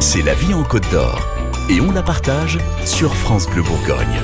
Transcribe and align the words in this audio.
c'est 0.00 0.22
la 0.22 0.32
vie 0.32 0.54
en 0.54 0.64
Côte 0.64 0.90
d'Or. 0.90 1.20
Et 1.68 1.78
on 1.80 1.92
la 1.92 2.02
partage 2.02 2.58
sur 2.86 3.14
France 3.14 3.46
Bleu 3.46 3.62
Bourgogne. 3.62 4.20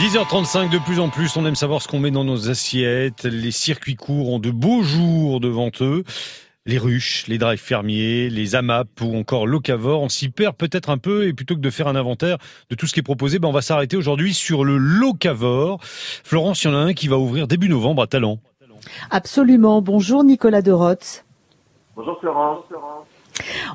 10h35, 0.00 0.70
de 0.70 0.78
plus 0.78 0.98
en 0.98 1.10
plus, 1.10 1.36
on 1.36 1.44
aime 1.44 1.54
savoir 1.54 1.82
ce 1.82 1.88
qu'on 1.88 2.00
met 2.00 2.10
dans 2.10 2.24
nos 2.24 2.48
assiettes. 2.48 3.24
Les 3.24 3.50
circuits 3.50 3.96
courts 3.96 4.32
ont 4.32 4.38
de 4.38 4.50
beaux 4.50 4.82
jours 4.82 5.40
devant 5.40 5.70
eux. 5.82 6.04
Les 6.64 6.78
ruches, 6.78 7.26
les 7.28 7.36
drives 7.36 7.60
fermiers, 7.60 8.30
les 8.30 8.54
AMAP 8.54 8.88
ou 9.02 9.14
encore 9.14 9.46
locavore, 9.46 10.00
on 10.00 10.08
s'y 10.08 10.30
perd 10.30 10.56
peut-être 10.56 10.88
un 10.88 10.96
peu 10.96 11.26
et 11.26 11.34
plutôt 11.34 11.54
que 11.54 11.60
de 11.60 11.70
faire 11.70 11.88
un 11.88 11.96
inventaire 11.96 12.38
de 12.70 12.74
tout 12.74 12.86
ce 12.86 12.94
qui 12.94 13.00
est 13.00 13.04
proposé, 13.04 13.38
ben 13.38 13.48
on 13.48 13.52
va 13.52 13.60
s'arrêter 13.60 13.98
aujourd'hui 13.98 14.32
sur 14.32 14.64
le 14.64 14.78
locavore. 14.78 15.78
Florence, 15.82 16.64
il 16.64 16.68
y 16.68 16.70
en 16.70 16.74
a 16.74 16.80
un 16.80 16.94
qui 16.94 17.08
va 17.08 17.18
ouvrir 17.18 17.46
début 17.46 17.68
novembre 17.68 18.00
à 18.00 18.06
Talent. 18.06 18.38
Absolument. 19.10 19.82
Bonjour 19.82 20.24
Nicolas 20.24 20.62
de 20.62 20.72
Rotz. 20.72 21.26
Bonjour 21.94 22.18
Florence. 22.18 22.64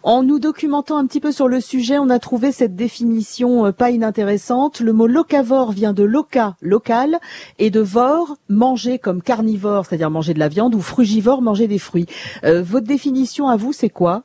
En 0.04 0.24
nous 0.24 0.40
documentant 0.40 0.98
un 0.98 1.06
petit 1.06 1.20
peu 1.20 1.32
sur 1.32 1.48
le 1.48 1.60
sujet, 1.60 1.98
on 1.98 2.10
a 2.10 2.20
trouvé 2.20 2.52
cette 2.52 2.76
définition 2.76 3.66
euh, 3.66 3.72
pas 3.72 3.90
inintéressante. 3.90 4.80
Le 4.80 4.94
mot 4.94 5.08
locavore 5.08 5.72
vient 5.72 5.94
de 5.94 6.04
loca, 6.04 6.56
local, 6.62 7.18
et 7.58 7.70
de 7.70 7.82
vor, 7.82 8.36
manger 8.48 9.00
comme 9.00 9.22
carnivore, 9.22 9.86
c'est-à-dire 9.86 10.10
manger 10.10 10.34
de 10.34 10.40
la 10.40 10.48
viande, 10.48 10.76
ou 10.76 10.82
frugivore, 10.82 11.42
manger 11.42 11.68
des 11.68 11.80
fruits. 11.80 12.06
Euh, 12.44 12.62
votre 12.64 12.88
définition 12.88 13.48
à 13.48 13.58
vous, 13.58 13.74
c'est 13.74 13.90
quoi? 13.90 14.24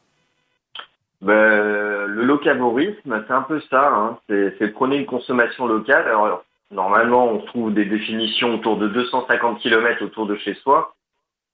Ben, 1.21 2.07
Le 2.07 2.25
locavorisme, 2.25 3.25
c'est 3.27 3.33
un 3.33 3.43
peu 3.43 3.61
ça. 3.71 3.89
Hein. 3.89 4.19
C'est 4.29 4.69
prôner 4.73 4.99
une 4.99 5.07
consommation 5.07 5.67
locale. 5.67 6.07
Alors, 6.07 6.45
normalement, 6.71 7.29
on 7.29 7.39
trouve 7.39 7.73
des 7.73 7.87
définitions 7.87 8.55
autour 8.55 8.77
de 8.77 8.89
250 8.89 9.61
km 9.61 10.05
autour 10.05 10.27
de 10.27 10.37
chez 10.37 10.55
soi. 10.55 10.95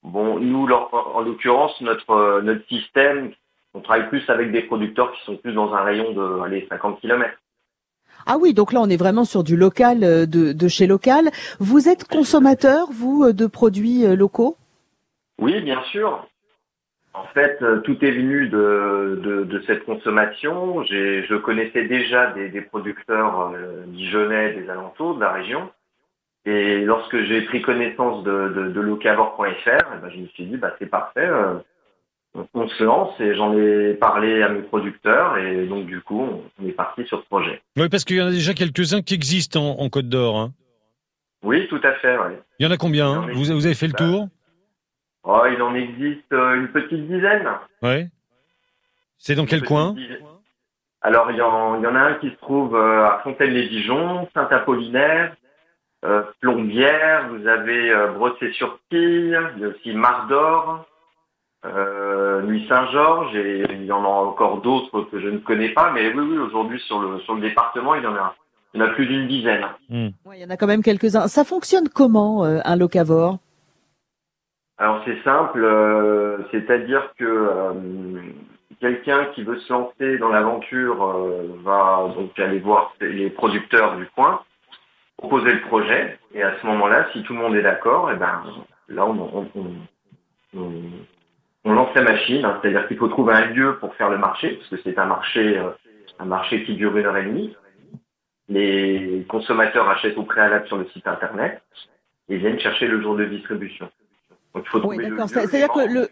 Bon, 0.03 0.39
nous, 0.39 0.67
en 0.71 1.21
l'occurrence, 1.21 1.79
notre, 1.83 2.41
notre 2.41 2.67
système 2.69 3.33
on 3.75 3.81
travaille 3.81 4.09
plus 4.09 4.29
avec 4.29 4.51
des 4.53 4.63
producteurs 4.63 5.13
qui 5.13 5.25
sont 5.25 5.37
plus 5.37 5.53
dans 5.53 5.73
un 5.73 5.83
rayon 5.83 6.13
de 6.13 6.41
allez, 6.43 6.67
50 6.69 7.01
km. 7.01 7.31
Ah 8.27 8.37
oui, 8.39 8.53
donc 8.53 8.73
là 8.73 8.81
on 8.83 8.89
est 8.89 8.97
vraiment 8.97 9.25
sur 9.25 9.45
du 9.45 9.57
local, 9.57 10.05
euh, 10.05 10.27
de, 10.27 10.69
chez 10.69 10.87
local. 10.87 11.31
Vous 11.59 11.89
êtes 11.89 12.05
consommateur, 12.05 12.89
vous, 12.93 13.25
euh, 13.25 13.33
de 13.33 13.47
produits 13.47 14.05
euh, 14.05 14.15
locaux? 14.15 14.57
Oui, 15.41 15.61
bien 15.63 15.83
sûr. 15.85 16.27
En 17.15 17.25
fait, 17.35 17.59
tout 17.83 18.05
est 18.05 18.13
venu 18.13 18.49
de, 18.49 19.63
cette 19.67 19.85
consommation. 19.85 20.85
Je 20.85 21.37
connaissais 21.39 21.85
déjà 21.87 22.31
des, 22.33 22.61
producteurs 22.61 23.53
dijonnais 23.89 24.53
des 24.53 24.71
alentours 24.71 25.17
de 25.17 25.21
la 25.21 25.33
région. 25.33 25.71
Et 26.45 26.85
lorsque 26.85 27.21
j'ai 27.25 27.43
pris 27.43 27.63
connaissance 27.63 28.23
de, 28.23 28.71
de, 28.73 28.81
locavore.fr, 28.81 29.45
eh 29.67 30.01
ben, 30.01 30.11
je 30.15 30.19
me 30.19 30.27
suis 30.29 30.45
dit, 30.45 30.57
bah, 30.57 30.73
c'est 30.79 30.87
parfait 30.87 31.29
on 32.55 32.69
se 32.69 32.85
lance 32.85 33.19
et 33.21 33.35
j'en 33.35 33.57
ai 33.57 33.95
parlé 33.95 34.43
à 34.43 34.49
mes 34.49 34.63
producteurs 34.63 35.37
et 35.39 35.67
donc 35.67 35.87
du 35.87 36.01
coup 36.01 36.29
on 36.61 36.67
est 36.67 36.73
parti 36.73 37.05
sur 37.07 37.21
ce 37.21 37.27
projet. 37.27 37.61
Oui, 37.77 37.89
parce 37.89 38.05
qu'il 38.05 38.17
y 38.17 38.23
en 38.23 38.29
a 38.29 38.31
déjà 38.31 38.55
quelques-uns 38.55 39.03
qui 39.03 39.15
existent 39.15 39.77
en, 39.79 39.89
Côte 39.89 40.09
d'Or. 40.09 40.39
Hein. 40.39 40.53
Oui, 41.43 41.67
tout 41.69 41.81
à 41.83 41.93
fait. 41.95 42.17
Il 42.59 42.65
y 42.65 42.69
en 42.69 42.71
a 42.71 42.77
combien 42.77 43.11
hein? 43.11 43.29
Vous, 43.33 43.51
avez 43.51 43.75
fait 43.75 43.89
le 43.89 43.95
tour? 43.95 44.29
oh, 45.25 45.43
Il 45.53 45.61
en 45.63 45.75
existe 45.75 46.33
euh, 46.33 46.57
une 46.57 46.69
petite 46.69 47.09
dizaine. 47.09 47.49
Oui. 47.83 48.07
C'est 49.19 49.35
dans 49.35 49.47
quel 49.47 49.63
coin? 49.63 49.95
Alors 51.03 51.31
il 51.31 51.37
y, 51.39 51.43
en, 51.43 51.83
a 51.83 52.01
un 52.01 52.15
qui 52.15 52.29
se 52.29 52.37
trouve 52.37 52.77
euh, 52.77 53.07
à 53.07 53.21
Fontaine-les-Dijon, 53.25 54.29
Saint-Apollinaire, 54.35 55.35
euh, 56.05 56.23
Plombière, 56.41 57.29
vous 57.31 57.47
avez 57.47 57.91
euh, 57.91 58.09
Brossé-sur-Tille, 58.13 59.39
il 59.57 59.63
y 59.63 59.65
a 59.65 59.69
aussi 59.69 59.93
Mardor, 59.95 60.87
euh, 61.65 62.43
Nuit 62.43 62.67
Saint-Georges 62.69 63.35
et 63.37 63.65
il 63.71 63.85
y 63.85 63.93
en 63.93 64.05
a 64.05 64.09
encore 64.09 64.61
d'autres 64.63 65.03
que 65.03 65.21
je 65.21 65.29
ne 65.29 65.39
connais 65.39 65.71
pas, 65.71 65.91
mais 65.93 66.13
oui, 66.13 66.25
oui, 66.31 66.39
aujourd'hui 66.39 66.81
sur 66.81 67.01
le 67.01 67.21
sur 67.21 67.35
le 67.35 67.43
département, 67.43 67.95
il 67.95 68.03
y 68.03 68.07
en 68.07 68.15
a, 68.15 68.35
il 68.73 68.81
y 68.81 68.83
en 68.83 68.87
a 68.87 68.91
plus 68.91 69.07
d'une 69.07 69.29
dizaine. 69.29 69.67
Hmm. 69.89 70.09
il 70.33 70.41
y 70.41 70.45
en 70.45 70.51
a 70.51 70.57
quand 70.57 70.67
même 70.67 70.83
quelques-uns. 70.83 71.29
Ça 71.29 71.45
fonctionne 71.45 71.89
comment 71.89 72.45
euh, 72.45 72.61
un 72.65 72.77
locavore? 72.77 73.39
Alors 74.79 75.03
c'est 75.05 75.23
simple, 75.23 75.63
euh, 75.63 76.39
c'est-à-dire 76.51 77.13
que 77.19 77.25
euh, 77.25 77.75
quelqu'un 78.81 79.27
qui 79.35 79.43
veut 79.43 79.59
se 79.59 79.71
lancer 79.71 80.17
dans 80.17 80.31
l'aventure 80.31 80.97
va 81.63 82.11
donc 82.17 82.39
aller 82.39 82.61
voir 82.61 82.95
les 83.03 83.29
producteurs 83.29 83.97
du 83.97 84.07
coin, 84.17 84.41
proposer 85.19 85.53
le 85.53 85.61
projet, 85.61 86.19
et 86.33 86.43
à 86.43 86.59
ce 86.59 86.67
moment-là, 86.67 87.07
si 87.13 87.23
tout 87.25 87.35
le 87.35 87.41
monde 87.41 87.55
est 87.57 87.63
d'accord, 87.63 88.11
et 88.11 88.15
eh 88.17 88.19
ben 88.19 88.43
là 88.89 89.05
on, 89.05 89.47
on 89.55 89.65
on 90.57 90.73
lance 91.65 91.95
la 91.95 92.03
machine, 92.03 92.45
hein, 92.45 92.59
c'est-à-dire 92.61 92.87
qu'il 92.89 92.97
faut 92.97 93.09
trouver 93.09 93.35
un 93.35 93.47
lieu 93.47 93.77
pour 93.79 93.95
faire 93.95 94.11
le 94.11 94.19
marché, 94.19 94.57
parce 94.57 94.69
que 94.69 94.77
c'est 94.83 94.99
un 94.99 95.07
marché, 95.07 95.59
euh, 95.59 95.71
un 96.19 96.25
marché 96.25 96.65
qui 96.65 96.75
dure 96.75 96.97
une 96.97 97.07
heure 97.07 97.17
et 97.17 97.25
demie. 97.25 97.55
Les 98.49 99.25
consommateurs 99.29 99.89
achètent 99.89 100.19
au 100.19 100.25
préalable 100.25 100.67
sur 100.67 100.77
le 100.77 100.87
site 100.93 101.07
internet 101.07 101.63
et 102.29 102.37
viennent 102.37 102.59
chercher 102.59 102.89
le 102.89 103.01
jour 103.01 103.17
de 103.17 103.25
distribution. 103.25 103.89
Donc 104.55 104.65
il 104.67 104.71
faut 104.71 104.87
oui, 104.87 104.99
d'accord. 104.99 105.29
C'est-à-dire 105.29 105.69
que 105.69 105.87
le, 105.87 106.09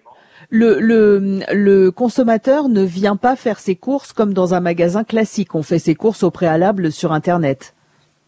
le, 0.51 0.79
le, 0.79 1.41
le, 1.53 1.91
consommateur 1.91 2.69
ne 2.69 2.83
vient 2.83 3.17
pas 3.17 3.35
faire 3.35 3.59
ses 3.59 3.75
courses 3.75 4.13
comme 4.13 4.35
dans 4.35 4.55
un 4.55 4.61
magasin 4.61 5.03
classique. 5.03 5.55
On 5.57 5.63
fait 5.63 5.81
ses 5.81 5.97
courses 5.97 6.23
au 6.23 6.31
préalable 6.31 6.93
sur 6.93 7.13
Internet. 7.13 7.75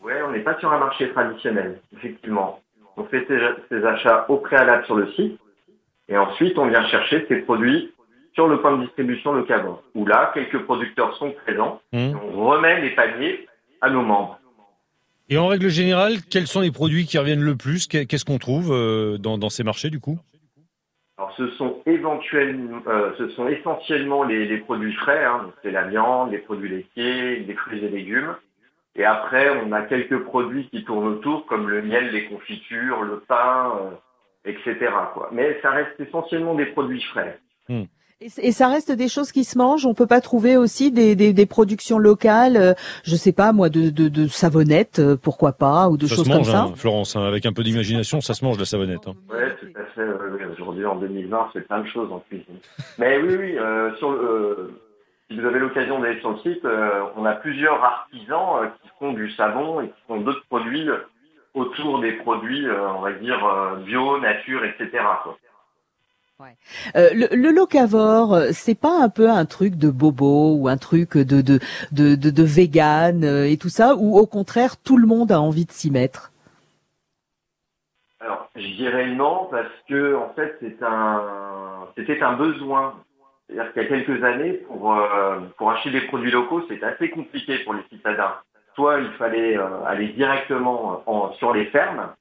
Oui, 0.02 0.12
on 0.26 0.32
n'est 0.32 0.40
pas 0.40 0.58
sur 0.58 0.72
un 0.72 0.78
marché 0.78 1.10
traditionnel, 1.10 1.80
effectivement. 1.96 2.60
On 2.96 3.04
fait 3.04 3.26
ses 3.68 3.84
achats 3.84 4.26
au 4.28 4.38
préalable 4.38 4.84
sur 4.86 4.96
le 4.96 5.10
site 5.12 5.38
et 6.10 6.16
ensuite, 6.16 6.58
on 6.58 6.66
vient 6.66 6.86
chercher 6.88 7.24
ces 7.28 7.36
produits 7.36 7.92
sur 8.34 8.48
le 8.48 8.60
point 8.60 8.76
de 8.76 8.84
distribution 8.84 9.32
le 9.32 9.40
locavore, 9.40 9.82
où 9.94 10.04
là, 10.04 10.32
quelques 10.34 10.58
producteurs 10.64 11.16
sont 11.16 11.32
présents. 11.44 11.80
Mmh. 11.92 11.98
Et 11.98 12.14
on 12.14 12.44
remet 12.44 12.80
les 12.80 12.90
paniers 12.90 13.46
à 13.80 13.90
nos 13.90 14.02
membres. 14.02 14.38
Et 15.28 15.38
en 15.38 15.46
règle 15.46 15.68
générale, 15.68 16.14
quels 16.28 16.48
sont 16.48 16.60
les 16.60 16.72
produits 16.72 17.06
qui 17.06 17.16
reviennent 17.16 17.42
le 17.42 17.54
plus? 17.54 17.86
Qu'est-ce 17.86 18.24
qu'on 18.24 18.38
trouve 18.38 18.72
euh, 18.72 19.16
dans, 19.18 19.48
ces 19.48 19.62
marchés 19.62 19.88
du 19.88 20.00
coup? 20.00 20.18
Alors, 21.16 21.32
ce 21.36 21.48
sont 21.50 21.78
éventuellement, 21.86 22.80
euh, 22.88 23.12
ce 23.16 23.28
sont 23.30 23.46
essentiellement 23.46 24.24
les, 24.24 24.56
produits 24.58 24.94
frais. 24.94 25.24
Hein. 25.24 25.52
c'est 25.62 25.70
la 25.70 25.84
viande, 25.84 26.32
les 26.32 26.38
produits 26.38 26.70
laitiers, 26.70 27.36
les 27.36 27.54
fruits 27.54 27.84
et 27.84 27.88
légumes. 27.88 28.34
Et 28.96 29.04
après, 29.04 29.50
on 29.64 29.70
a 29.70 29.82
quelques 29.82 30.18
produits 30.24 30.68
qui 30.70 30.82
tournent 30.82 31.06
autour, 31.06 31.46
comme 31.46 31.68
le 31.68 31.82
miel, 31.82 32.10
les 32.10 32.24
confitures, 32.24 33.02
le 33.02 33.20
pain. 33.20 33.72
Euh, 34.46 34.50
etc. 34.50 34.90
Quoi. 35.14 35.28
Mais 35.32 35.58
ça 35.62 35.70
reste 35.70 35.98
essentiellement 35.98 36.54
des 36.54 36.66
produits 36.66 37.02
frais. 37.02 37.38
Hmm. 37.68 37.84
Et, 38.22 38.52
ça 38.52 38.68
reste 38.68 38.92
des 38.92 39.08
choses 39.08 39.32
qui 39.32 39.44
se 39.44 39.56
mangent? 39.56 39.86
On 39.86 39.94
peut 39.94 40.06
pas 40.06 40.20
trouver 40.20 40.58
aussi 40.58 40.92
des, 40.92 41.16
des, 41.16 41.32
des 41.32 41.46
productions 41.46 41.98
locales, 41.98 42.56
euh, 42.58 42.74
je 43.02 43.16
sais 43.16 43.32
pas 43.32 43.52
moi, 43.54 43.70
de, 43.70 43.88
de, 43.88 44.08
de 44.08 44.26
savonnettes, 44.26 44.98
euh, 44.98 45.16
pourquoi 45.16 45.52
pas, 45.52 45.88
ou 45.88 45.96
de 45.96 46.06
choses 46.06 46.28
comme 46.28 46.44
ça? 46.44 46.64
Hein, 46.64 46.72
Florence, 46.76 47.16
hein, 47.16 47.22
avec 47.22 47.46
un 47.46 47.54
peu 47.54 47.62
d'imagination, 47.62 48.20
ça 48.20 48.34
se 48.34 48.44
mange 48.44 48.58
la 48.58 48.66
savonnette. 48.66 49.08
Hein. 49.08 49.14
Oui, 49.30 49.38
tout 49.58 49.80
à 49.80 49.84
fait. 49.94 50.06
Aujourd'hui, 50.52 50.84
en 50.84 50.96
2020, 50.96 51.48
c'est 51.54 51.66
plein 51.66 51.80
de 51.80 51.88
choses 51.88 52.12
en 52.12 52.18
cuisine. 52.18 52.58
Mais 52.98 53.16
oui, 53.22 53.36
oui. 53.38 53.56
Euh, 53.56 53.96
sur 53.96 54.10
euh, 54.10 54.78
si 55.30 55.40
vous 55.40 55.46
avez 55.46 55.58
l'occasion 55.58 55.98
d'aller 56.00 56.20
sur 56.20 56.32
le 56.32 56.38
site, 56.40 56.66
on 57.16 57.24
a 57.24 57.32
plusieurs 57.34 57.82
artisans 57.82 58.70
qui 58.82 58.88
font 58.98 59.12
du 59.14 59.30
savon 59.30 59.80
et 59.80 59.86
qui 59.86 60.02
font 60.08 60.20
d'autres 60.20 60.44
produits 60.50 60.88
autour 61.54 62.00
des 62.00 62.12
produits, 62.12 62.66
euh, 62.66 62.92
on 62.92 63.00
va 63.00 63.12
dire, 63.12 63.44
euh, 63.44 63.76
bio, 63.76 64.18
nature, 64.20 64.64
etc. 64.64 65.04
Euh, 66.96 67.10
le, 67.12 67.36
le, 67.36 67.50
locavore, 67.50 68.34
c'est 68.52 68.78
pas 68.78 69.02
un 69.02 69.10
peu 69.10 69.28
un 69.28 69.44
truc 69.44 69.76
de 69.76 69.90
bobo 69.90 70.54
ou 70.56 70.68
un 70.68 70.78
truc 70.78 71.18
de 71.18 71.42
de 71.42 71.58
de, 71.92 72.14
de, 72.14 72.42
vegan 72.42 73.22
et 73.24 73.58
tout 73.58 73.68
ça, 73.68 73.94
ou 73.94 74.18
au 74.18 74.26
contraire 74.26 74.78
tout 74.82 74.96
le 74.96 75.06
monde 75.06 75.32
a 75.32 75.40
envie 75.40 75.66
de 75.66 75.70
s'y 75.70 75.90
mettre? 75.90 76.32
Alors, 78.20 78.48
je 78.56 78.66
dirais 78.68 79.08
non 79.08 79.48
parce 79.50 79.68
que 79.86 80.16
en 80.16 80.32
fait 80.32 80.56
c'est 80.60 80.82
un 80.82 81.22
c'était 81.96 82.22
un 82.22 82.32
besoin. 82.32 82.94
C'est-à-dire 83.46 83.72
qu'il 83.74 83.82
y 83.82 83.84
a 83.84 83.88
quelques 83.88 84.24
années, 84.24 84.52
pour 84.52 84.98
pour 85.58 85.70
acheter 85.72 85.90
des 85.90 86.06
produits 86.06 86.30
locaux, 86.30 86.64
c'était 86.70 86.86
assez 86.86 87.10
compliqué 87.10 87.58
pour 87.64 87.74
les 87.74 87.82
citadins 87.90 88.36
soit 88.80 89.00
il 89.00 89.12
fallait 89.12 89.58
euh, 89.58 89.84
aller 89.84 90.08
directement 90.08 91.02
en, 91.04 91.32
sur 91.34 91.52
les 91.52 91.66
fermes, 91.66 92.14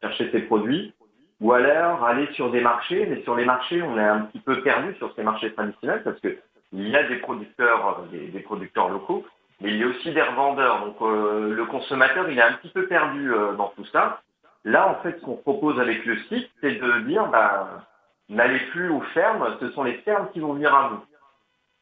chercher 0.00 0.30
ces 0.30 0.42
produits, 0.42 0.94
ou 1.40 1.52
alors 1.52 2.04
aller 2.04 2.28
sur 2.34 2.52
des 2.52 2.60
marchés, 2.60 3.06
mais 3.10 3.22
sur 3.22 3.34
les 3.34 3.44
marchés, 3.44 3.82
on 3.82 3.98
est 3.98 4.04
un 4.04 4.20
petit 4.20 4.38
peu 4.38 4.62
perdu 4.62 4.94
sur 4.98 5.12
ces 5.16 5.24
marchés 5.24 5.52
traditionnels 5.52 6.02
parce 6.04 6.20
que 6.20 6.38
il 6.72 6.88
y 6.88 6.96
a 6.96 7.02
des 7.08 7.16
producteurs, 7.16 8.04
euh, 8.12 8.30
des, 8.32 8.40
producteurs 8.40 8.88
locaux, 8.88 9.24
mais 9.60 9.70
il 9.70 9.78
y 9.78 9.82
a 9.82 9.88
aussi 9.88 10.12
des 10.12 10.22
revendeurs. 10.22 10.86
Donc 10.86 10.96
euh, 11.02 11.52
le 11.52 11.64
consommateur, 11.64 12.30
il 12.30 12.38
est 12.38 12.42
un 12.42 12.52
petit 12.52 12.68
peu 12.68 12.86
perdu 12.86 13.32
dans 13.58 13.72
tout 13.76 13.86
ça. 13.86 14.20
Là, 14.64 14.88
en 14.88 15.02
fait, 15.02 15.18
ce 15.18 15.24
qu'on 15.24 15.36
propose 15.36 15.80
avec 15.80 16.04
le 16.06 16.16
site, 16.28 16.48
c'est 16.60 16.76
de 16.76 17.00
dire, 17.00 17.26
bah, 17.26 17.84
n'allez 18.28 18.60
plus 18.70 18.90
aux 18.90 19.02
fermes, 19.12 19.56
ce 19.60 19.70
sont 19.70 19.82
les 19.82 19.94
fermes 19.98 20.28
qui 20.32 20.38
vont 20.38 20.52
venir 20.52 20.72
à 20.72 20.88
vous. 20.88 21.04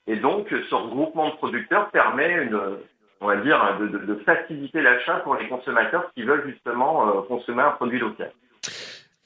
Et 0.06 0.17
donc, 0.17 0.49
ce 0.49 0.75
regroupement 0.75 1.31
de 1.31 1.37
producteurs 1.37 1.91
permet 1.91 2.31
une, 2.44 2.61
on 3.20 3.26
va 3.26 3.37
dire, 3.37 3.58
de, 3.81 4.14
faciliter 4.25 4.82
l'achat 4.82 5.20
pour 5.20 5.37
les 5.37 5.49
consommateurs 5.49 6.11
qui 6.14 6.22
veulent 6.22 6.44
justement 6.46 7.08
euh, 7.08 7.22
consommer 7.28 7.62
un 7.62 7.70
produit 7.72 7.99
local. 7.99 8.32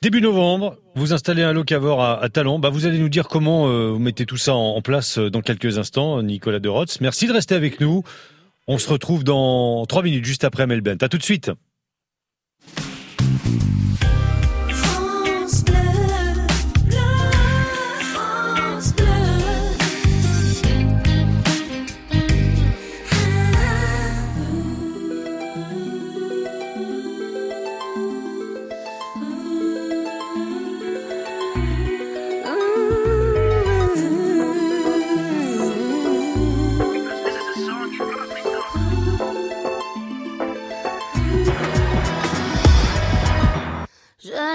Début 0.01 0.21
novembre, 0.21 0.77
vous 0.95 1.13
installez 1.13 1.43
un 1.43 1.53
locavore 1.53 2.05
à, 2.05 2.29
Talent. 2.29 2.61
Bah, 2.61 2.71
vous 2.71 2.87
allez 2.87 2.99
nous 2.99 3.09
dire 3.09 3.27
comment 3.27 3.69
euh, 3.69 3.91
vous 3.91 3.99
mettez 3.99 4.27
tout 4.27 4.37
ça 4.37 4.55
en, 4.55 4.81
place 4.81 5.19
euh, 5.19 5.31
dans 5.31 5.41
quelques 5.41 5.79
instants, 5.79 6.23
Nicolas 6.23 6.61
de 6.61 6.69
Rotz. 6.69 7.01
Merci 7.01 7.27
de 7.27 7.33
rester 7.33 7.57
avec 7.57 7.81
nous. 7.81 8.05
On 8.69 8.79
se 8.79 8.89
retrouve 8.89 9.25
dans 9.25 9.85
trois 9.87 10.03
minutes, 10.03 10.25
juste 10.25 10.45
après 10.45 10.67
Melbourne. 10.67 10.99
À 11.01 11.09
tout 11.09 11.19
de 11.19 11.23
suite. 11.23 11.51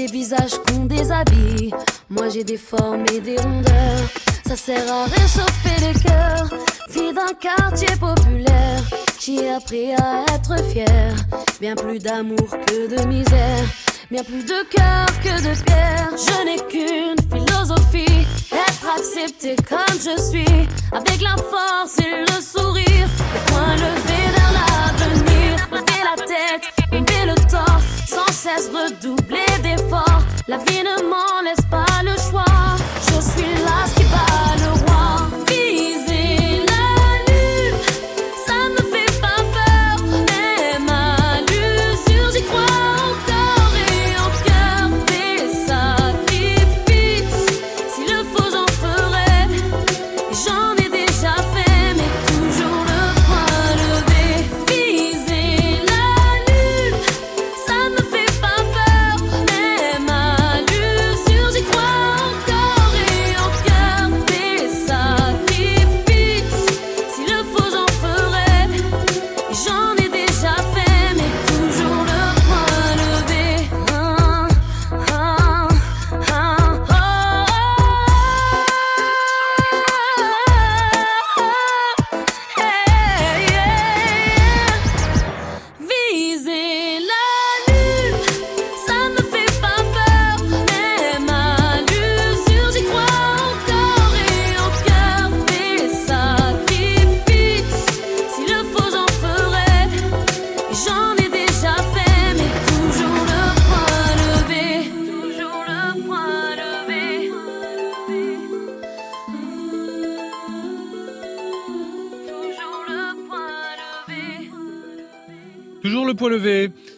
des 0.00 0.06
visages 0.06 0.56
qu'on 0.66 0.86
déshabille. 0.86 1.74
Moi 2.08 2.30
j'ai 2.30 2.44
des 2.44 2.56
formes 2.56 3.04
et 3.12 3.20
des 3.20 3.36
rondeurs. 3.36 4.06
Ça 4.46 4.56
sert 4.56 4.90
à 4.90 5.04
réchauffer 5.04 5.76
le 5.86 5.92
cœur. 6.06 6.48
Fille 6.88 7.12
d'un 7.12 7.34
quartier 7.38 7.94
populaire, 7.96 8.82
j'ai 9.20 9.50
appris 9.50 9.92
à 9.92 10.24
être 10.34 10.56
fier. 10.70 11.14
Bien 11.60 11.74
plus 11.74 11.98
d'amour 11.98 12.48
que 12.66 12.78
de 12.94 13.06
misère. 13.08 13.66
Bien 14.10 14.24
plus 14.24 14.44
de 14.44 14.60
cœur 14.74 15.06
que 15.24 15.34
de 15.46 15.52
pierre. 15.66 16.10
Je 16.26 16.38
n'ai 16.46 16.60
qu'une 16.70 17.20
philosophie. 17.32 18.26
Être 18.52 18.86
accepté 18.96 19.54
comme 19.68 19.98
je 20.08 20.16
suis. 20.30 20.68
Avec 20.92 21.20
la 21.20 21.36
force 21.52 21.98
et 21.98 22.24
le 22.28 22.40
sourire. 22.40 23.08
Le 23.34 23.40
point 23.50 23.74
levé 23.84 24.20
vers 24.36 24.52
l'avenir. 24.58 25.68
Lever 25.70 26.02
la 26.10 26.16
tête, 26.32 26.64
lever 26.90 27.24
le 27.26 27.34
torse 27.50 27.84
sans 28.06 28.32
cesse 28.32 28.70
redoubler. 28.74 29.39
La 30.50 30.56
vie 30.56 30.82
ne 30.82 31.44
laisse 31.44 31.64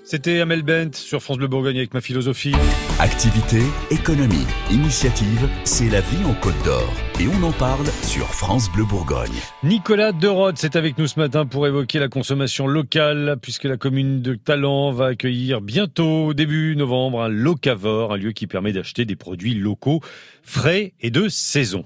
C'était 0.04 0.40
Amel 0.40 0.64
Bent 0.64 0.94
sur 0.94 1.22
France 1.22 1.38
Bleu 1.38 1.46
Bourgogne 1.46 1.76
avec 1.76 1.94
ma 1.94 2.00
philosophie. 2.00 2.54
Activité, 2.98 3.60
économie, 3.92 4.46
initiative, 4.68 5.48
c'est 5.62 5.88
la 5.88 6.00
vie 6.00 6.24
en 6.26 6.34
Côte 6.34 6.60
d'Or. 6.64 6.92
Et 7.20 7.28
on 7.28 7.42
en 7.44 7.52
parle 7.52 7.86
sur 8.02 8.26
France 8.26 8.68
Bleu 8.72 8.84
Bourgogne. 8.84 9.30
Nicolas 9.62 10.10
Derode 10.10 10.58
c'est 10.58 10.74
avec 10.74 10.98
nous 10.98 11.06
ce 11.06 11.20
matin 11.20 11.46
pour 11.46 11.68
évoquer 11.68 12.00
la 12.00 12.08
consommation 12.08 12.66
locale, 12.66 13.36
puisque 13.40 13.64
la 13.64 13.76
commune 13.76 14.22
de 14.22 14.34
Talent 14.34 14.90
va 14.90 15.06
accueillir 15.06 15.60
bientôt, 15.60 16.34
début 16.34 16.74
novembre, 16.74 17.22
un 17.22 17.28
locavore, 17.28 18.14
un 18.14 18.16
lieu 18.16 18.32
qui 18.32 18.48
permet 18.48 18.72
d'acheter 18.72 19.04
des 19.04 19.16
produits 19.16 19.54
locaux 19.54 20.00
frais 20.42 20.94
et 21.00 21.12
de 21.12 21.28
saison. 21.28 21.84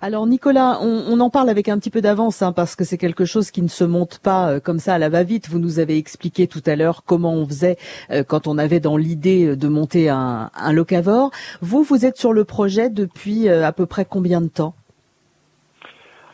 Alors 0.00 0.26
Nicolas, 0.26 0.78
on, 0.80 1.20
en 1.20 1.30
parle 1.30 1.48
avec 1.48 1.68
un 1.68 1.78
petit 1.78 1.90
peu 1.90 2.00
d'avance 2.00 2.42
hein, 2.42 2.52
parce 2.52 2.76
que 2.76 2.84
c'est 2.84 2.98
quelque 2.98 3.24
chose 3.24 3.50
qui 3.50 3.62
ne 3.62 3.68
se 3.68 3.84
monte 3.84 4.18
pas 4.18 4.50
euh, 4.50 4.60
comme 4.60 4.78
ça 4.78 4.94
à 4.94 4.98
la 4.98 5.08
va-vite. 5.08 5.48
Vous 5.48 5.58
nous 5.58 5.78
avez 5.78 5.96
expliqué 5.96 6.46
tout 6.46 6.62
à 6.66 6.76
l'heure 6.76 7.04
comment 7.04 7.32
on 7.32 7.46
faisait 7.46 7.76
euh, 8.10 8.24
quand 8.24 8.46
on 8.46 8.58
avait 8.58 8.80
dans 8.80 8.96
l'idée 8.96 9.56
de 9.56 9.68
monter 9.68 10.08
un, 10.08 10.50
locavore. 10.72 11.30
Vous, 11.60 11.82
vous 11.82 12.04
êtes 12.04 12.16
sur 12.16 12.32
le 12.32 12.44
projet 12.44 12.90
depuis 12.90 13.48
euh, 13.48 13.64
à 13.64 13.72
peu 13.72 13.86
près 13.86 14.04
combien 14.04 14.40
de 14.40 14.48
temps? 14.48 14.74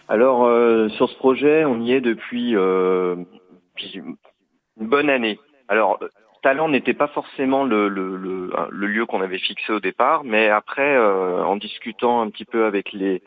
Alors 0.08 0.40
sur 0.90 1.08
ce 1.08 1.14
projet, 1.18 1.64
on 1.64 1.80
y 1.82 1.92
est 1.92 2.00
depuis 2.00 2.54
une 2.54 4.16
bonne 4.76 5.08
année. 5.08 5.38
Alors 5.68 6.00
Talent 6.42 6.68
n'était 6.68 6.94
pas 6.94 7.08
forcément 7.08 7.64
le, 7.64 7.88
lieu 7.88 9.06
qu'on 9.06 9.20
avait 9.20 9.38
fixé 9.38 9.72
au 9.72 9.80
départ, 9.80 10.24
mais 10.24 10.48
après, 10.48 10.96
euh, 10.96 11.42
en 11.44 11.56
discutant 11.56 12.20
un 12.20 12.30
petit 12.30 12.44
peu 12.44 12.64
avec 12.64 12.92
les, 12.92 13.22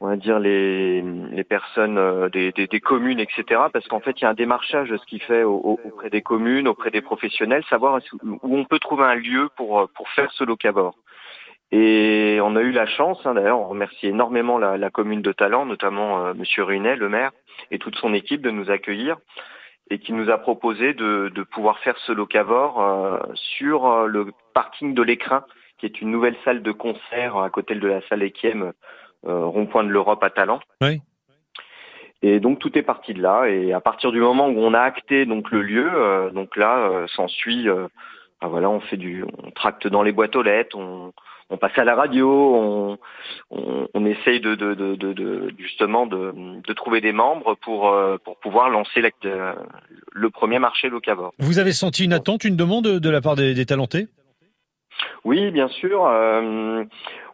on 0.00 0.08
va 0.08 0.16
dire 0.16 0.38
les, 0.38 1.02
personnes 1.48 1.98
euh, 1.98 2.28
des, 2.28 2.80
communes, 2.80 3.20
etc. 3.20 3.62
Parce 3.72 3.86
qu'en 3.88 4.00
fait, 4.00 4.20
il 4.20 4.22
y 4.22 4.26
a 4.26 4.30
un 4.30 4.34
démarchage, 4.34 4.94
ce 4.94 5.06
qui 5.06 5.18
fait 5.18 5.44
auprès 5.44 6.10
des 6.10 6.22
communes, 6.22 6.68
auprès 6.68 6.90
des 6.90 7.02
professionnels, 7.02 7.64
savoir 7.70 8.00
où 8.22 8.56
on 8.56 8.64
peut 8.64 8.78
trouver 8.78 9.04
un 9.04 9.14
lieu 9.14 9.48
pour 9.56 9.88
pour 9.94 10.08
faire 10.10 10.30
ce 10.32 10.44
locavore. 10.44 10.96
Et 11.72 12.38
on 12.42 12.54
a 12.54 12.60
eu 12.60 12.70
la 12.70 12.86
chance, 12.86 13.18
hein, 13.24 13.32
d'ailleurs, 13.32 13.58
on 13.58 13.66
remercie 13.66 14.06
énormément 14.06 14.58
la, 14.58 14.90
commune 14.90 15.22
de 15.22 15.32
Talent, 15.32 15.64
notamment 15.64 16.26
euh, 16.26 16.34
Monsieur 16.34 16.64
Runet, 16.64 16.96
le 16.96 17.08
maire, 17.08 17.32
et 17.70 17.78
toute 17.78 17.96
son 17.96 18.12
équipe 18.12 18.42
de 18.42 18.50
nous 18.50 18.70
accueillir. 18.70 19.16
Et 19.90 19.98
qui 19.98 20.12
nous 20.12 20.30
a 20.30 20.38
proposé 20.38 20.94
de, 20.94 21.30
de 21.34 21.42
pouvoir 21.42 21.78
faire 21.80 21.96
ce 22.06 22.12
locavore 22.12 23.26
sur 23.34 24.06
le 24.06 24.32
parking 24.54 24.94
de 24.94 25.02
l'Écrin, 25.02 25.44
qui 25.78 25.86
est 25.86 26.00
une 26.00 26.10
nouvelle 26.10 26.36
salle 26.44 26.62
de 26.62 26.72
concert 26.72 27.36
à 27.36 27.50
côté 27.50 27.74
de 27.74 27.86
la 27.86 28.00
salle 28.08 28.22
Ekiem, 28.22 28.72
rond-point 29.24 29.84
de 29.84 29.90
l'Europe 29.90 30.22
à 30.22 30.30
Talent. 30.30 30.60
Oui. 30.80 31.00
Et 32.22 32.38
donc 32.38 32.60
tout 32.60 32.76
est 32.78 32.82
parti 32.82 33.14
de 33.14 33.20
là. 33.20 33.46
Et 33.46 33.72
à 33.72 33.80
partir 33.80 34.12
du 34.12 34.20
moment 34.20 34.48
où 34.48 34.58
on 34.58 34.74
a 34.74 34.80
acté 34.80 35.26
donc 35.26 35.50
le 35.50 35.62
lieu, 35.62 35.90
euh, 35.92 36.30
donc 36.30 36.56
là 36.56 36.78
euh, 36.78 37.06
s'ensuit, 37.08 37.68
euh, 38.42 38.46
ben 38.46 38.48
voilà, 38.48 38.70
on 38.70 38.80
fait 38.80 38.96
du, 38.96 39.24
on 39.44 39.50
tracte 39.50 39.86
dans 39.86 40.02
les 40.02 40.12
boîtes 40.12 40.36
aux 40.36 40.42
lettres, 40.42 40.76
on, 40.76 41.12
on 41.50 41.56
passe 41.56 41.76
à 41.76 41.84
la 41.84 41.94
radio, 41.94 42.28
on, 42.28 42.98
on, 43.50 43.88
on 43.92 44.06
essaye 44.06 44.40
de, 44.40 44.54
de, 44.54 44.74
de, 44.74 44.94
de, 44.94 45.52
justement 45.58 46.06
de, 46.06 46.32
de 46.66 46.72
trouver 46.72 47.00
des 47.00 47.12
membres 47.12 47.54
pour 47.56 47.94
pour 48.24 48.38
pouvoir 48.38 48.70
lancer 48.70 49.02
le 50.12 50.30
premier 50.30 50.58
marché 50.58 50.88
locavore. 50.88 51.32
Vous 51.38 51.58
avez 51.58 51.72
senti 51.72 52.04
une 52.04 52.12
attente, 52.12 52.44
une 52.44 52.56
demande 52.56 52.86
de 52.86 53.10
la 53.10 53.20
part 53.20 53.36
des, 53.36 53.54
des 53.54 53.66
talentés? 53.66 54.08
Oui, 55.24 55.50
bien 55.50 55.68
sûr. 55.68 56.06
Euh, 56.06 56.84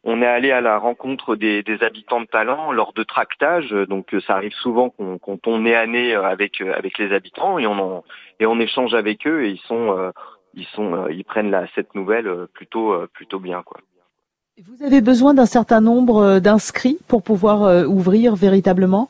on 0.05 0.23
est 0.23 0.27
allé 0.27 0.51
à 0.51 0.61
la 0.61 0.79
rencontre 0.79 1.37
des, 1.37 1.65
habitants 1.81 2.21
de 2.21 2.27
Talent 2.27 2.73
lors 2.73 2.93
de 2.93 3.03
tractage, 3.03 3.71
donc 3.71 4.15
ça 4.27 4.35
arrive 4.35 4.53
souvent 4.53 4.91
qu'on 4.91 5.19
on 5.47 5.67
est 5.67 5.75
à 5.75 5.87
nez 5.87 6.15
avec 6.15 6.61
avec 6.61 6.99
les 6.99 7.13
habitants 7.13 7.59
et 7.59 7.67
on 7.67 8.05
et 8.41 8.47
on 8.47 8.61
échange 8.61 8.95
avec 8.95 9.27
eux 9.27 9.45
et 9.45 9.51
ils 9.51 9.61
sont 9.67 9.97
euh, 9.99 10.11
ils 10.55 10.67
sont 10.67 10.95
euh, 10.95 11.13
ils 11.13 11.25
prennent 11.25 11.51
la, 11.51 11.67
cette 11.75 11.95
nouvelle 11.95 12.47
plutôt 12.53 12.93
euh, 12.93 13.09
plutôt 13.13 13.39
bien 13.41 13.63
quoi. 13.63 13.81
Vous 14.67 14.85
avez 14.85 15.01
besoin 15.01 15.35
d'un 15.35 15.47
certain 15.47 15.81
nombre 15.81 16.41
d'inscrits 16.41 16.99
pour 17.07 17.23
pouvoir 17.23 17.87
ouvrir 17.89 18.35
véritablement? 18.35 19.09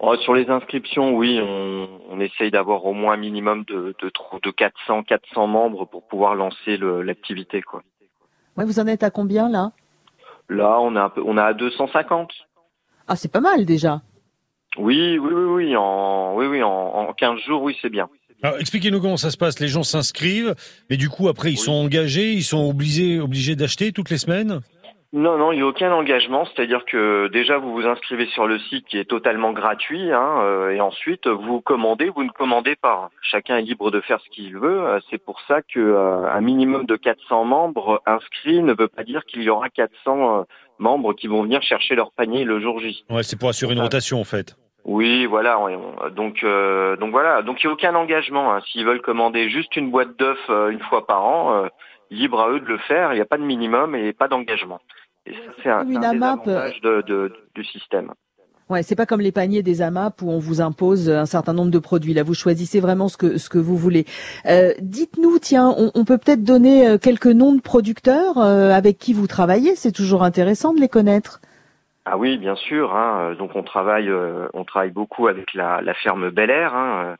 Oh, 0.00 0.16
Sur 0.16 0.34
les 0.34 0.50
inscriptions, 0.50 1.14
oui, 1.14 1.38
on, 1.40 1.88
on 2.10 2.18
essaye 2.18 2.50
d'avoir 2.50 2.84
au 2.84 2.92
moins 2.92 3.14
un 3.14 3.18
minimum 3.18 3.62
de, 3.68 3.94
de, 4.02 4.10
de 4.42 4.50
400 4.50 5.04
400 5.04 5.46
membres 5.46 5.84
pour 5.84 6.02
pouvoir 6.08 6.34
lancer 6.34 6.76
l'activité 6.76 7.62
quoi. 7.62 7.84
Ouais, 8.56 8.64
vous 8.64 8.80
en 8.80 8.86
êtes 8.88 9.04
à 9.04 9.10
combien 9.10 9.48
là? 9.48 9.70
Là, 10.48 10.80
on 10.80 10.96
a 10.96 11.04
un 11.04 11.08
peu, 11.08 11.22
on 11.24 11.36
a 11.36 11.44
à 11.44 11.54
250. 11.54 12.32
Ah, 13.08 13.16
c'est 13.16 13.32
pas 13.32 13.40
mal 13.40 13.64
déjà. 13.64 14.02
Oui, 14.78 15.18
oui, 15.18 15.32
oui, 15.32 15.44
oui, 15.44 15.76
en, 15.76 16.34
oui, 16.34 16.46
oui, 16.46 16.62
en, 16.62 17.12
15 17.12 17.40
jours, 17.40 17.62
oui, 17.62 17.76
c'est 17.80 17.90
bien. 17.90 18.08
Expliquez-nous 18.58 19.00
comment 19.00 19.16
ça 19.16 19.30
se 19.30 19.36
passe. 19.36 19.60
Les 19.60 19.68
gens 19.68 19.82
s'inscrivent, 19.82 20.54
mais 20.90 20.96
du 20.96 21.08
coup, 21.08 21.28
après, 21.28 21.52
ils 21.52 21.58
sont 21.58 21.72
engagés, 21.72 22.32
ils 22.32 22.44
sont 22.44 22.68
obligés, 22.68 23.20
obligés 23.20 23.56
d'acheter 23.56 23.92
toutes 23.92 24.10
les 24.10 24.18
semaines? 24.18 24.60
Non, 25.14 25.36
non, 25.36 25.52
il 25.52 25.56
n'y 25.56 25.62
a 25.62 25.66
aucun 25.66 25.92
engagement. 25.92 26.46
C'est-à-dire 26.46 26.86
que 26.86 27.28
déjà, 27.28 27.58
vous 27.58 27.72
vous 27.72 27.86
inscrivez 27.86 28.26
sur 28.28 28.46
le 28.46 28.58
site 28.58 28.86
qui 28.86 28.96
est 28.96 29.04
totalement 29.04 29.52
gratuit, 29.52 30.10
hein, 30.10 30.40
euh, 30.40 30.70
et 30.70 30.80
ensuite, 30.80 31.26
vous 31.26 31.60
commandez, 31.60 32.08
vous 32.08 32.24
ne 32.24 32.30
commandez 32.30 32.76
pas. 32.76 33.10
Chacun 33.20 33.58
est 33.58 33.62
libre 33.62 33.90
de 33.90 34.00
faire 34.00 34.20
ce 34.24 34.30
qu'il 34.30 34.56
veut. 34.56 34.80
Euh, 34.80 35.00
c'est 35.10 35.22
pour 35.22 35.38
ça 35.46 35.60
que 35.60 35.80
euh, 35.80 36.32
un 36.32 36.40
minimum 36.40 36.86
de 36.86 36.96
400 36.96 37.44
membres 37.44 38.00
inscrits 38.06 38.62
ne 38.62 38.72
veut 38.72 38.88
pas 38.88 39.04
dire 39.04 39.26
qu'il 39.26 39.42
y 39.42 39.50
aura 39.50 39.68
400 39.68 40.46
membres 40.78 41.12
qui 41.12 41.26
vont 41.26 41.42
venir 41.42 41.62
chercher 41.62 41.94
leur 41.94 42.10
panier 42.12 42.44
le 42.44 42.60
jour 42.60 42.80
J. 42.80 43.04
Ouais, 43.10 43.22
c'est 43.22 43.38
pour 43.38 43.50
assurer 43.50 43.74
une 43.74 43.80
rotation, 43.80 44.18
en 44.18 44.24
fait. 44.24 44.56
Oui, 44.84 45.26
voilà. 45.26 45.58
Donc, 46.14 46.44
donc 46.44 47.10
voilà. 47.10 47.42
Donc 47.42 47.62
il 47.62 47.66
n'y 47.66 47.70
a 47.70 47.74
aucun 47.74 47.94
engagement. 47.94 48.52
Hein. 48.52 48.60
S'ils 48.66 48.84
veulent 48.84 49.02
commander 49.02 49.48
juste 49.48 49.76
une 49.76 49.90
boîte 49.90 50.18
d'œufs 50.18 50.48
une 50.70 50.80
fois 50.80 51.06
par 51.06 51.24
an, 51.24 51.68
libre 52.10 52.40
à 52.40 52.50
eux 52.50 52.60
de 52.60 52.66
le 52.66 52.78
faire. 52.78 53.12
Il 53.12 53.16
n'y 53.16 53.22
a 53.22 53.26
pas 53.26 53.38
de 53.38 53.44
minimum 53.44 53.94
et 53.94 54.12
pas 54.12 54.28
d'engagement. 54.28 54.80
Et 55.26 55.34
ça, 55.34 55.52
c'est 55.62 55.70
un, 55.70 55.80
un 55.80 55.84
des 55.84 56.80
de, 56.82 57.00
de, 57.02 57.32
du 57.54 57.64
système. 57.64 58.12
Ouais, 58.68 58.82
c'est 58.82 58.96
pas 58.96 59.06
comme 59.06 59.20
les 59.20 59.32
paniers 59.32 59.62
des 59.62 59.82
AMAP 59.82 60.22
où 60.22 60.30
on 60.30 60.38
vous 60.38 60.60
impose 60.60 61.10
un 61.10 61.26
certain 61.26 61.52
nombre 61.52 61.70
de 61.70 61.78
produits. 61.78 62.14
Là, 62.14 62.22
vous 62.22 62.34
choisissez 62.34 62.80
vraiment 62.80 63.08
ce 63.08 63.16
que 63.16 63.36
ce 63.36 63.50
que 63.50 63.58
vous 63.58 63.76
voulez. 63.76 64.06
Euh, 64.46 64.72
dites-nous, 64.80 65.38
tiens, 65.38 65.74
on, 65.76 65.90
on 65.94 66.04
peut 66.04 66.16
peut-être 66.16 66.42
donner 66.42 66.88
euh, 66.88 66.96
quelques 66.98 67.26
noms 67.26 67.52
de 67.52 67.60
producteurs 67.60 68.38
euh, 68.38 68.70
avec 68.70 68.98
qui 68.98 69.12
vous 69.12 69.26
travaillez. 69.26 69.76
C'est 69.76 69.92
toujours 69.92 70.22
intéressant 70.22 70.72
de 70.72 70.80
les 70.80 70.88
connaître. 70.88 71.40
Ah 72.04 72.18
oui, 72.18 72.36
bien 72.38 72.56
sûr. 72.56 72.94
Hein. 72.94 73.34
Donc 73.38 73.54
on 73.54 73.62
travaille, 73.62 74.08
euh, 74.08 74.48
on 74.54 74.64
travaille 74.64 74.90
beaucoup 74.90 75.28
avec 75.28 75.54
la, 75.54 75.80
la 75.82 75.94
ferme 75.94 76.30
Bel 76.30 76.50
Air, 76.50 76.74
hein, 76.74 77.16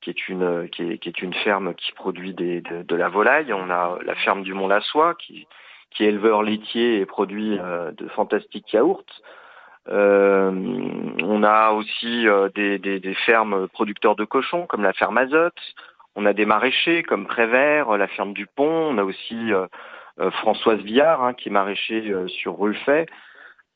qui 0.00 0.10
est 0.10 0.28
une 0.28 0.68
qui 0.70 0.82
est, 0.92 0.98
qui 0.98 1.08
est, 1.08 1.22
une 1.22 1.34
ferme 1.34 1.74
qui 1.74 1.92
produit 1.92 2.34
de, 2.34 2.96
la 2.96 3.08
volaille. 3.08 3.52
On 3.52 3.70
a 3.70 3.98
la 4.04 4.14
ferme 4.16 4.42
du 4.42 4.54
Mont 4.54 4.68
Lassois 4.68 5.14
qui 5.14 5.46
qui 5.94 6.04
est 6.04 6.08
éleveur 6.08 6.42
laitier 6.42 7.00
et 7.00 7.06
produit 7.06 7.58
euh, 7.58 7.92
de 7.92 8.08
fantastiques 8.08 8.72
yaourts. 8.72 9.04
Euh, 9.88 10.50
on 11.22 11.42
a 11.42 11.70
aussi 11.70 12.28
euh, 12.28 12.48
des, 12.54 12.78
des, 12.78 13.14
fermes 13.14 13.66
producteurs 13.68 14.14
de 14.14 14.24
cochons 14.24 14.66
comme 14.66 14.82
la 14.82 14.92
ferme 14.92 15.18
Azote. 15.18 15.60
On 16.14 16.24
a 16.24 16.32
des 16.32 16.46
maraîchers 16.46 17.02
comme 17.02 17.26
Prévert, 17.26 17.96
la 17.96 18.06
ferme 18.06 18.32
du 18.32 18.46
Pont. 18.46 18.90
On 18.90 18.98
a 18.98 19.04
aussi 19.04 19.50
Françoise 20.32 20.80
Villard 20.80 21.24
hein, 21.24 21.32
qui 21.32 21.48
est 21.48 21.52
maraîcher 21.52 22.12
sur 22.28 22.58
Rulfay. 22.60 23.06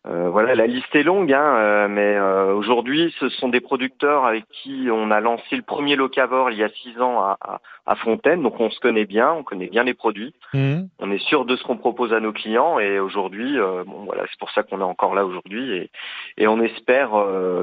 Euh, 0.08 0.28
voilà, 0.30 0.54
la 0.54 0.66
liste 0.66 0.94
est 0.94 1.02
longue, 1.02 1.32
hein, 1.32 1.56
euh, 1.56 1.88
mais 1.88 2.14
euh, 2.16 2.52
aujourd'hui, 2.54 3.12
ce 3.18 3.28
sont 3.28 3.48
des 3.48 3.60
producteurs 3.60 4.24
avec 4.24 4.44
qui 4.50 4.88
on 4.90 5.10
a 5.10 5.20
lancé 5.20 5.56
le 5.56 5.62
premier 5.62 5.96
locavore 5.96 6.50
il 6.50 6.58
y 6.58 6.62
a 6.62 6.68
six 6.68 7.00
ans 7.00 7.20
à, 7.20 7.60
à, 7.86 7.96
Fontaine, 7.96 8.42
donc 8.42 8.60
on 8.60 8.70
se 8.70 8.78
connaît 8.78 9.04
bien, 9.04 9.32
on 9.32 9.42
connaît 9.42 9.66
bien 9.66 9.82
les 9.82 9.94
produits, 9.94 10.32
mmh. 10.54 10.82
on 11.00 11.10
est 11.10 11.24
sûr 11.24 11.44
de 11.44 11.56
ce 11.56 11.64
qu'on 11.64 11.76
propose 11.76 12.12
à 12.12 12.20
nos 12.20 12.32
clients, 12.32 12.78
et 12.78 13.00
aujourd'hui, 13.00 13.56
bon 13.86 14.04
voilà, 14.04 14.24
c'est 14.30 14.38
pour 14.38 14.50
ça 14.50 14.62
qu'on 14.62 14.80
est 14.80 14.84
encore 14.84 15.14
là 15.14 15.26
aujourd'hui, 15.26 15.72
et, 15.72 15.90
et, 16.38 16.46
on 16.46 16.60
espère 16.60 17.10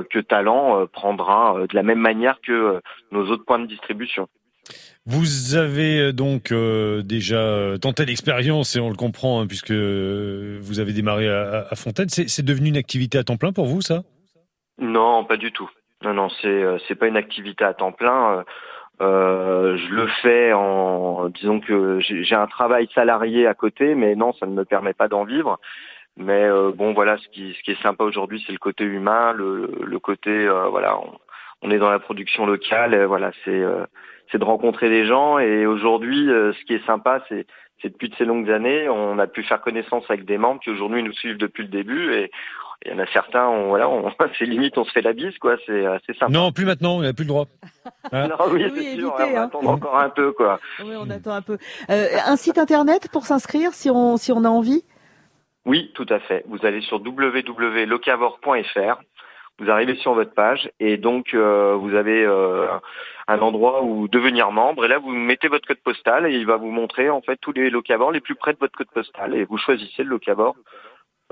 que 0.09 0.19
Talent 0.19 0.85
prendra 0.87 1.55
de 1.69 1.75
la 1.75 1.83
même 1.83 1.99
manière 1.99 2.41
que 2.41 2.81
nos 3.11 3.29
autres 3.29 3.45
points 3.45 3.59
de 3.59 3.67
distribution. 3.67 4.27
Vous 5.05 5.55
avez 5.55 5.99
euh, 5.99 6.13
donc 6.13 6.51
euh, 6.51 7.01
déjà 7.01 7.35
euh, 7.35 7.77
tenté 7.77 8.05
l'expérience 8.05 8.77
et 8.77 8.79
on 8.79 8.89
le 8.89 8.95
comprend 8.95 9.41
hein, 9.41 9.47
puisque 9.47 9.71
vous 9.71 10.79
avez 10.79 10.93
démarré 10.93 11.27
à, 11.29 11.75
Fontaine. 11.75 12.07
C'est 12.07 12.45
devenu 12.45 12.69
une 12.69 12.77
activité 12.77 13.17
à 13.17 13.23
temps 13.23 13.35
plein 13.35 13.51
pour 13.51 13.65
vous, 13.65 13.81
ça? 13.81 14.03
Non, 14.79 15.25
pas 15.25 15.37
du 15.37 15.51
tout. 15.51 15.69
Non, 16.03 16.13
non, 16.13 16.29
c'est 16.41 16.63
c'est 16.87 16.95
pas 16.95 17.07
une 17.07 17.17
activité 17.17 17.65
à 17.65 17.73
temps 17.73 17.91
plein. 17.91 18.43
je 18.99 19.93
le 19.93 20.07
fais 20.21 20.53
en 20.53 21.29
disons 21.29 21.59
que 21.59 21.99
j'ai 21.99 22.35
un 22.35 22.47
travail 22.47 22.87
salarié 22.95 23.45
à 23.45 23.53
côté, 23.53 23.95
mais 23.95 24.15
non, 24.15 24.33
ça 24.33 24.45
ne 24.45 24.53
me 24.53 24.65
permet 24.65 24.93
pas 24.93 25.07
d'en 25.07 25.25
vivre. 25.25 25.59
Mais 26.17 26.49
bon, 26.75 26.93
voilà, 26.93 27.17
ce 27.17 27.27
qui 27.29 27.53
ce 27.57 27.63
qui 27.63 27.71
est 27.71 27.81
sympa 27.81 28.03
aujourd'hui, 28.03 28.43
c'est 28.45 28.53
le 28.53 28.57
côté 28.57 28.83
humain, 28.83 29.33
le, 29.33 29.69
le 29.81 29.99
côté 29.99 30.47
voilà, 30.69 30.97
on, 30.97 31.17
on, 31.61 31.71
est 31.71 31.79
dans 31.79 31.91
la 31.91 31.99
production 31.99 32.45
locale. 32.45 33.05
voilà, 33.05 33.31
c'est 33.45 33.63
c'est 34.33 34.39
de 34.39 34.43
rencontrer 34.43 34.89
des 34.89 35.05
gens. 35.05 35.39
Et 35.39 35.65
aujourd'hui, 35.65 36.29
euh, 36.29 36.51
ce 36.53 36.65
qui 36.65 36.73
est 36.73 36.85
sympa, 36.85 37.23
c'est 37.29 37.45
depuis 37.83 38.09
de 38.09 38.15
ces 38.15 38.25
longues 38.25 38.49
années, 38.49 38.89
on 38.89 39.19
a 39.19 39.27
pu 39.27 39.43
faire 39.43 39.61
connaissance 39.61 40.05
avec 40.09 40.25
des 40.25 40.37
membres 40.37 40.61
qui 40.61 40.69
aujourd'hui 40.69 41.03
nous 41.03 41.11
suivent 41.11 41.37
depuis 41.37 41.63
le 41.63 41.69
début 41.69 42.13
et 42.13 42.31
il 42.85 42.91
y 42.91 42.95
en 42.95 42.99
a 42.99 43.05
certains, 43.07 43.47
on, 43.47 43.67
voilà, 43.67 43.89
on, 43.89 44.11
c'est 44.39 44.45
limite, 44.45 44.77
on 44.77 44.83
se 44.83 44.91
fait 44.91 45.01
la 45.01 45.13
bise, 45.13 45.37
quoi. 45.37 45.55
C'est 45.65 45.85
assez 45.85 46.13
sympa. 46.13 46.31
Non, 46.31 46.51
plus 46.51 46.65
maintenant, 46.65 46.97
on 46.97 47.01
n'a 47.01 47.13
plus 47.13 47.23
le 47.23 47.29
droit. 47.29 47.45
Hein 48.11 48.27
non, 48.29 48.35
oui, 48.51 48.65
c'est 48.75 48.95
sûr. 48.95 49.13
on 49.17 49.21
hein. 49.21 49.43
attend 49.43 49.65
encore 49.65 49.97
un 49.97 50.09
peu, 50.09 50.33
quoi. 50.33 50.59
Oui, 50.83 50.93
on 50.97 51.09
attend 51.09 51.31
un 51.31 51.41
peu. 51.41 51.57
Euh, 51.89 52.07
un 52.25 52.35
site 52.35 52.57
internet 52.57 53.09
pour 53.11 53.25
s'inscrire 53.25 53.73
si 53.73 53.89
on 53.89 54.17
si 54.17 54.31
on 54.31 54.43
a 54.43 54.49
envie? 54.49 54.83
Oui, 55.65 55.91
tout 55.93 56.05
à 56.09 56.19
fait. 56.19 56.43
Vous 56.47 56.65
allez 56.65 56.81
sur 56.81 57.01
www.locavor.fr 57.01 59.01
vous 59.59 59.69
arrivez 59.69 59.95
sur 59.95 60.13
votre 60.13 60.33
page 60.33 60.71
et 60.79 60.97
donc 60.97 61.33
euh, 61.33 61.75
vous 61.75 61.93
avez 61.93 62.23
euh, 62.25 62.67
un 63.27 63.39
endroit 63.39 63.83
où 63.83 64.07
devenir 64.07 64.51
membre 64.51 64.85
et 64.85 64.87
là 64.87 64.97
vous 64.97 65.11
mettez 65.11 65.47
votre 65.47 65.67
code 65.67 65.81
postal 65.83 66.25
et 66.25 66.35
il 66.35 66.45
va 66.45 66.57
vous 66.57 66.71
montrer 66.71 67.09
en 67.09 67.21
fait 67.21 67.37
tous 67.39 67.53
les 67.53 67.69
locavores 67.69 68.11
les 68.11 68.21
plus 68.21 68.35
près 68.35 68.53
de 68.53 68.59
votre 68.59 68.75
code 68.75 68.91
postal 68.93 69.35
et 69.35 69.45
vous 69.45 69.57
choisissez 69.57 70.03
le 70.03 70.09
locavore 70.09 70.55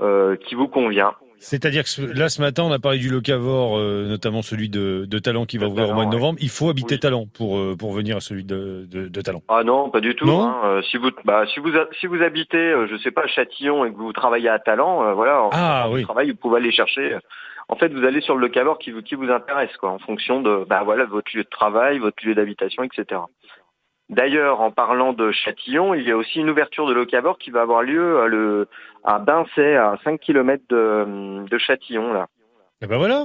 euh, 0.00 0.36
qui 0.36 0.54
vous 0.54 0.68
convient. 0.68 1.14
C'est-à-dire 1.38 1.82
que 1.82 2.16
là 2.16 2.28
ce 2.28 2.40
matin 2.40 2.62
on 2.62 2.70
a 2.70 2.78
parlé 2.78 2.98
du 2.98 3.10
locavore, 3.10 3.76
notamment 3.76 4.42
celui 4.42 4.68
de, 4.68 5.06
de 5.08 5.18
Talent 5.18 5.44
qui 5.44 5.58
va 5.58 5.66
ouvrir 5.66 5.90
au 5.90 5.94
mois 5.94 6.06
de 6.06 6.12
novembre. 6.12 6.38
Il 6.40 6.50
faut 6.50 6.70
habiter 6.70 7.00
Talent 7.00 7.26
pour 7.26 7.60
pour 7.76 7.92
venir 7.92 8.18
à 8.18 8.20
celui 8.20 8.44
de, 8.44 8.86
de, 8.88 9.08
de 9.08 9.20
Talent. 9.20 9.42
Ah 9.48 9.64
non, 9.64 9.90
pas 9.90 10.00
du 10.00 10.14
tout. 10.14 10.30
Hein. 10.30 10.80
si 10.88 10.98
vous 10.98 11.10
bah, 11.24 11.44
si 11.52 11.58
vous 11.58 11.72
si 11.98 12.06
vous 12.06 12.22
habitez, 12.22 12.86
je 12.88 12.96
sais 12.98 13.10
pas, 13.10 13.22
à 13.22 13.26
Châtillon 13.26 13.84
et 13.84 13.90
que 13.90 13.96
vous 13.96 14.12
travaillez 14.12 14.50
à 14.50 14.60
Talent, 14.60 15.12
voilà, 15.16 15.48
ah, 15.50 15.88
oui. 15.90 16.04
travail, 16.04 16.30
vous 16.30 16.36
pouvez 16.36 16.58
aller 16.58 16.70
chercher 16.70 17.18
en 17.68 17.76
fait, 17.76 17.88
vous 17.92 18.04
allez 18.04 18.20
sur 18.20 18.34
le 18.34 18.42
locavore 18.42 18.78
qui, 18.78 18.92
qui 19.02 19.14
vous 19.14 19.30
intéresse, 19.30 19.76
quoi, 19.78 19.90
en 19.90 19.98
fonction 19.98 20.40
de 20.40 20.64
bah, 20.68 20.82
voilà, 20.84 21.04
votre 21.04 21.34
lieu 21.34 21.44
de 21.44 21.48
travail, 21.48 21.98
votre 21.98 22.24
lieu 22.26 22.34
d'habitation, 22.34 22.82
etc. 22.82 23.20
D'ailleurs, 24.10 24.60
en 24.60 24.70
parlant 24.70 25.12
de 25.12 25.32
Châtillon, 25.32 25.94
il 25.94 26.06
y 26.06 26.10
a 26.10 26.16
aussi 26.16 26.40
une 26.40 26.50
ouverture 26.50 26.86
de 26.86 26.92
locavore 26.92 27.38
qui 27.38 27.50
va 27.50 27.62
avoir 27.62 27.82
lieu 27.82 28.20
à, 28.20 28.26
le, 28.26 28.68
à 29.04 29.18
Bincet, 29.18 29.76
à 29.76 29.98
5 30.04 30.20
km 30.20 30.62
de, 30.68 31.48
de 31.48 31.58
Châtillon. 31.58 32.12
Là. 32.12 32.26
Et 32.82 32.86
ben 32.86 32.98
voilà 32.98 33.24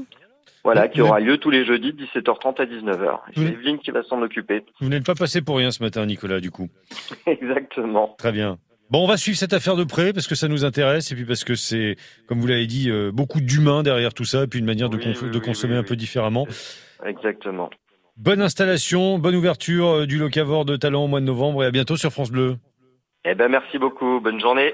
voilà, 0.63 0.89
qui 0.89 1.01
aura 1.01 1.21
lieu 1.21 1.37
tous 1.37 1.49
les 1.49 1.65
jeudis 1.65 1.93
de 1.93 2.03
17h30 2.03 2.61
à 2.61 2.65
19h. 2.65 3.19
C'est 3.33 3.41
Evelyne 3.41 3.79
qui 3.79 3.91
va 3.91 4.03
s'en 4.03 4.21
occuper. 4.21 4.65
Vous 4.81 4.89
n'êtes 4.89 5.05
pas 5.05 5.15
passé 5.15 5.41
pour 5.41 5.57
rien 5.57 5.71
ce 5.71 5.81
matin, 5.81 6.05
Nicolas, 6.05 6.41
du 6.41 6.51
coup. 6.51 6.67
Exactement. 7.25 8.15
Très 8.17 8.33
bien. 8.33 8.57
Bon, 8.89 9.03
on 9.03 9.07
va 9.07 9.17
suivre 9.17 9.37
cette 9.37 9.51
affaire 9.51 9.75
de 9.75 9.83
près 9.83 10.13
parce 10.13 10.27
que 10.27 10.35
ça 10.35 10.47
nous 10.47 10.63
intéresse 10.63 11.11
et 11.11 11.15
puis 11.15 11.25
parce 11.25 11.43
que 11.43 11.55
c'est, 11.55 11.97
comme 12.27 12.39
vous 12.39 12.47
l'avez 12.47 12.67
dit, 12.67 12.89
euh, 12.89 13.11
beaucoup 13.11 13.41
d'humains 13.41 13.83
derrière 13.83 14.13
tout 14.13 14.23
ça 14.23 14.43
et 14.43 14.47
puis 14.47 14.59
une 14.59 14.65
manière 14.65 14.89
de, 14.89 14.97
de 14.97 15.39
consommer 15.39 15.75
un 15.75 15.83
peu 15.83 15.97
différemment. 15.97 16.47
Exactement. 17.05 17.69
Bonne 18.15 18.41
installation, 18.41 19.19
bonne 19.19 19.35
ouverture 19.35 20.07
du 20.07 20.17
locavore 20.17 20.63
de 20.63 20.77
Talent 20.77 21.03
au 21.03 21.07
mois 21.07 21.19
de 21.19 21.25
novembre 21.25 21.63
et 21.63 21.67
à 21.67 21.71
bientôt 21.71 21.97
sur 21.97 22.11
France 22.11 22.31
Bleu. 22.31 22.55
Eh 23.25 23.35
ben 23.35 23.49
merci 23.49 23.77
beaucoup, 23.77 24.21
bonne 24.21 24.39
journée. 24.39 24.73